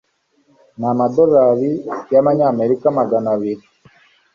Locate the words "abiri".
3.35-3.63